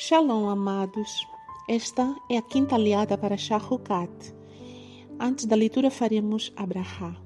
[0.00, 1.26] Shalom, amados.
[1.66, 4.32] Esta é a quinta aliada para Shahukat.
[5.18, 7.16] Antes da leitura faremos Abraha.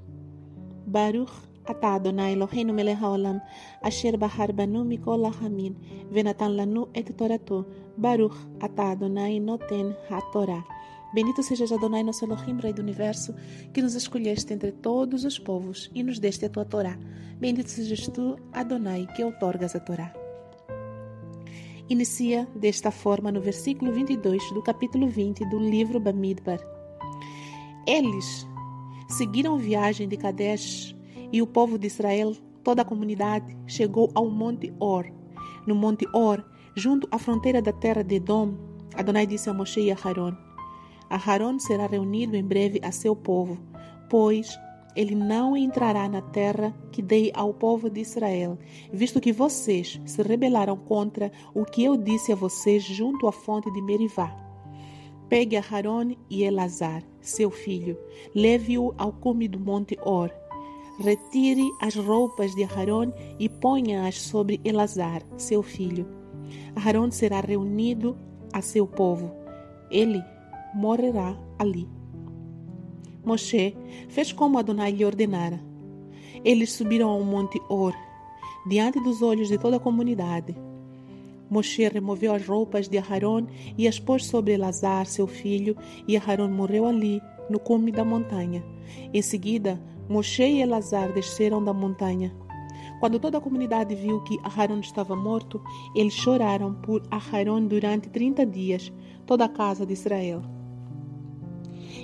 [0.87, 1.35] Baruch
[1.67, 3.43] atah Adonai Eloheinu melech haolam
[3.83, 5.77] asher bahar banu mikol hamin
[6.11, 7.67] venatan lanu et torato
[7.99, 10.65] Baruch atah Adonai noten ha-torah.
[11.13, 13.35] Bendito sejas Adonai, nosso Elohim, Rei do Universo,
[13.75, 16.99] que nos escolheste entre todos os povos e nos deste a tua Torá.
[17.39, 20.22] Bendito sejas tu, Adonai, que outorgas a Torá
[21.93, 26.59] inicia desta forma no versículo 22 do capítulo 20 do livro Bamidbar.
[27.87, 28.49] Eles
[29.09, 30.97] seguiram viagem de Kadesh
[31.31, 35.05] e o povo de Israel, toda a comunidade, chegou ao Monte Or.
[35.67, 36.43] No Monte Or,
[36.75, 38.55] junto à fronteira da terra de Edom,
[38.95, 40.35] Adonai disse a Moshe e a Haron:
[41.11, 43.59] Aharon será reunido em breve a seu povo,
[44.09, 44.49] pois
[44.95, 48.59] ele não entrará na terra que dei ao povo de Israel,
[48.93, 53.71] visto que vocês se rebelaram contra o que eu disse a vocês junto à fonte
[53.73, 54.37] de Merivá.
[55.29, 57.99] Pegue a Harone e Elazar, seu filho,
[58.35, 60.31] leve-o ao cume do monte Or.
[61.01, 66.07] Retire as roupas de Harone e ponha-as sobre Elazar, seu filho.
[66.77, 68.17] Harone será reunido
[68.53, 69.33] a seu povo.
[69.91, 70.23] Ele
[70.75, 72.02] morrerá ali.
[73.25, 73.77] Moshe
[74.09, 75.61] fez como Adonai lhe ordenara.
[76.45, 77.95] Eles subiram ao monte Or,
[78.67, 80.57] diante dos olhos de toda a comunidade.
[81.49, 85.77] Moshe removeu as roupas de Aharon e as pôs sobre Elazar, seu filho,
[86.09, 88.65] e Aharon morreu ali, no cume da montanha.
[89.13, 92.35] Em seguida, Moshe e Elazar desceram da montanha.
[92.99, 95.61] Quando toda a comunidade viu que Aharon estava morto,
[95.95, 98.93] eles choraram por Aharon durante trinta dias,
[99.27, 100.43] toda a casa de Israel.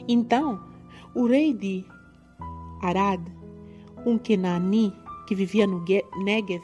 [0.06, 0.60] Então,
[1.14, 1.84] o rei de
[2.82, 3.20] Arad,
[4.06, 4.92] um Kenani
[5.26, 5.84] que vivia no
[6.24, 6.62] Negev,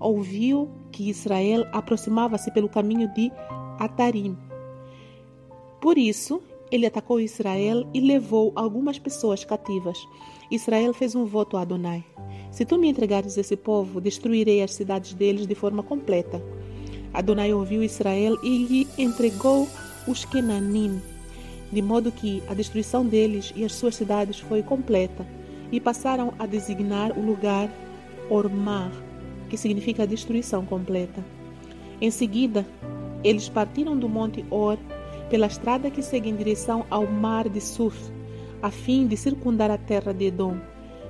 [0.00, 3.30] ouviu que Israel aproximava-se pelo caminho de
[3.78, 4.36] Atarim.
[5.80, 9.98] Por isso, ele atacou Israel e levou algumas pessoas cativas.
[10.50, 12.04] Israel fez um voto a Adonai:
[12.50, 16.42] Se tu me entregares esse povo, destruirei as cidades deles de forma completa.
[17.12, 19.66] Adonai ouviu Israel e lhe entregou
[20.06, 21.00] os Kenanim,
[21.72, 25.26] de modo que a destruição deles e as suas cidades foi completa,
[25.70, 27.70] e passaram a designar o lugar
[28.30, 28.90] Ormar,
[29.48, 31.24] que significa destruição completa.
[32.00, 32.66] Em seguida,
[33.24, 34.78] eles partiram do monte Or
[35.28, 38.10] pela estrada que segue em direção ao mar de Suf,
[38.62, 40.56] a fim de circundar a terra de Edom.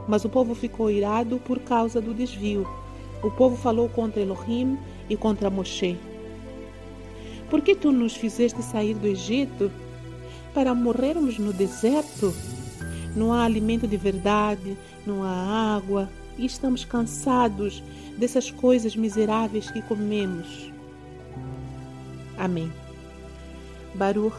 [0.06, 2.66] Mas o povo ficou irado por causa do desvio.
[3.22, 5.96] O povo falou contra Elohim e contra Moshe.
[7.50, 9.70] Por que tu nos fizeste sair do Egito?
[10.57, 12.33] para morrermos no deserto?
[13.15, 17.83] Não há alimento de verdade, não há água e estamos cansados
[18.17, 20.71] dessas coisas miseráveis que comemos.
[22.37, 22.71] Amém.
[23.95, 24.35] Baruch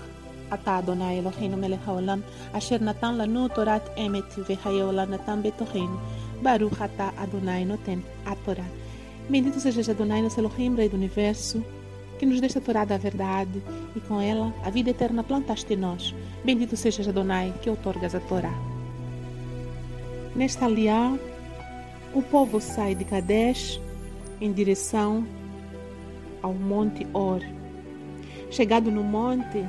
[0.54, 2.20] אתה אדוני אלוהינו מלך העולם,
[2.52, 5.96] אשר נתן לנו תורת אמת וחיי עולם נתן בתוכנו.
[6.42, 8.64] ברוך אתה אדוני נותן התורה.
[9.30, 11.64] Bendito seja Adonai, nosso Elohim, Rei do Universo,
[12.19, 13.63] que nos deste a Torá da verdade
[13.95, 16.13] e com ela a vida eterna plantaste em nós.
[16.43, 18.53] Bendito sejas Adonai, que outorgas a Torá.
[20.35, 21.17] Nesta aliá,
[22.13, 23.79] o povo sai de Kadesh
[24.41, 25.25] em direção
[26.41, 27.41] ao Monte Or.
[28.51, 29.63] Chegado no monte,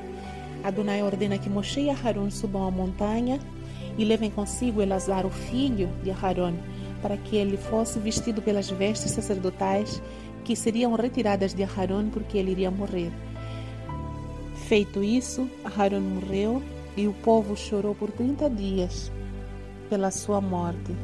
[0.65, 3.39] Adonai ordena que Moshe e Aharon subam a montanha
[3.97, 6.55] e levem consigo Elazar, o filho de Aharon,
[7.03, 10.03] para que ele fosse vestido pelas vestes sacerdotais
[10.41, 13.13] que seriam retiradas de Aharon porque ele iria morrer.
[14.67, 16.63] Feito isso, Aharon morreu
[16.97, 19.11] e o povo chorou por 30 dias
[19.89, 20.95] pela sua morte.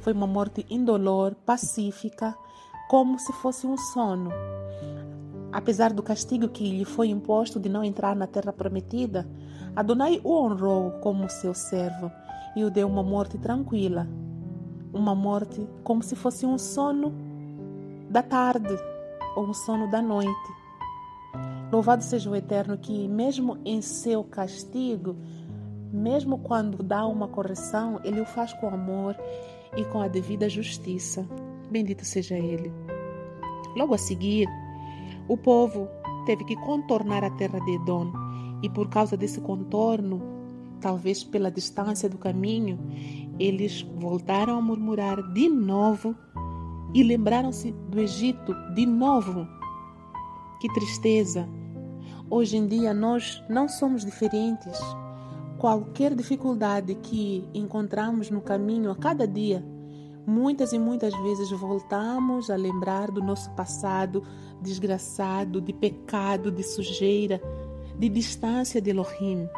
[0.00, 2.34] Foi uma morte indolor, pacífica,
[2.88, 4.30] como se fosse um sono.
[5.52, 9.28] Apesar do castigo que lhe foi imposto de não entrar na terra prometida,
[9.74, 12.10] Adonai o honrou como seu servo
[12.56, 14.08] e o deu uma morte tranquila,
[14.92, 17.29] uma morte como se fosse um sono
[18.10, 18.76] da tarde
[19.36, 20.52] ou um sono da noite.
[21.70, 25.16] Louvado seja o Eterno que, mesmo em seu castigo,
[25.92, 29.16] mesmo quando dá uma correção, ele o faz com amor
[29.76, 31.24] e com a devida justiça.
[31.70, 32.72] Bendito seja ele.
[33.76, 34.48] Logo a seguir,
[35.28, 35.88] o povo
[36.26, 38.12] teve que contornar a terra de Edom,
[38.62, 40.20] e por causa desse contorno,
[40.80, 42.78] talvez pela distância do caminho,
[43.38, 46.16] eles voltaram a murmurar de novo
[46.94, 49.46] e lembraram-se do Egito de novo.
[50.60, 51.48] Que tristeza!
[52.28, 54.78] Hoje em dia nós não somos diferentes.
[55.58, 59.64] Qualquer dificuldade que encontramos no caminho a cada dia,
[60.26, 64.22] Muitas e muitas vezes voltamos a lembrar do nosso passado
[64.62, 67.40] desgraçado, de pecado, de sujeira,
[67.98, 69.48] de distância de Elohim,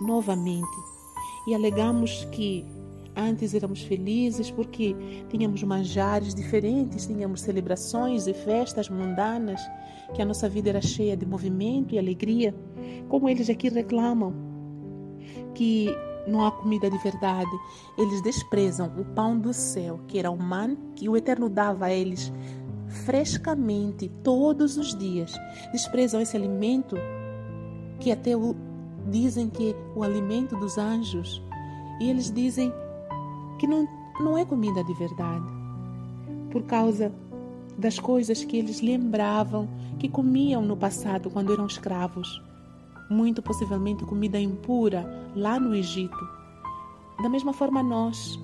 [0.00, 0.68] novamente.
[1.46, 2.66] E alegamos que
[3.18, 4.94] antes éramos felizes porque
[5.28, 9.60] tínhamos manjares diferentes, tínhamos celebrações e festas mundanas,
[10.14, 12.54] que a nossa vida era cheia de movimento e alegria,
[13.08, 14.32] como eles aqui reclamam,
[15.54, 15.88] que
[16.26, 17.50] não há comida de verdade.
[17.96, 21.92] Eles desprezam o pão do céu, que era o man que o Eterno dava a
[21.92, 22.32] eles
[23.04, 25.34] frescamente todos os dias.
[25.72, 26.96] Desprezam esse alimento
[28.00, 28.54] que até o,
[29.10, 31.42] dizem que é o alimento dos anjos.
[32.00, 32.72] E eles dizem
[33.58, 33.86] que não,
[34.20, 35.46] não é comida de verdade.
[36.50, 37.12] Por causa
[37.76, 39.68] das coisas que eles lembravam
[39.98, 42.42] que comiam no passado quando eram escravos
[43.08, 46.18] muito possivelmente comida impura lá no Egito.
[47.22, 48.38] Da mesma forma, nós,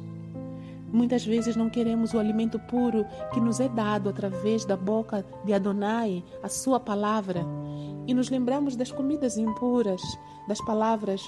[0.92, 5.52] muitas vezes não queremos o alimento puro que nos é dado através da boca de
[5.52, 7.44] Adonai, a sua palavra,
[8.06, 10.02] e nos lembramos das comidas impuras,
[10.48, 11.22] das palavras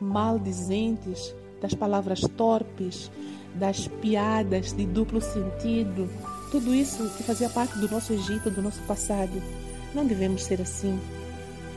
[0.00, 3.10] maldizentes, das palavras torpes,
[3.54, 6.08] das piadas de duplo sentido,
[6.50, 9.42] tudo isso que fazia parte do nosso Egito, do nosso passado.
[9.94, 10.98] Não devemos ser assim.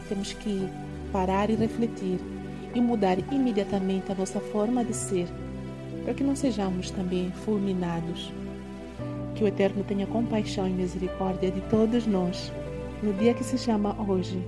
[0.08, 0.68] Temos que
[1.12, 2.20] parar e refletir
[2.76, 5.28] e mudar imediatamente a nossa forma de ser,
[6.04, 8.32] para que não sejamos também fulminados.
[9.36, 12.52] Que o Eterno tenha compaixão e misericórdia de todos nós,
[13.02, 14.44] no dia que se chama hoje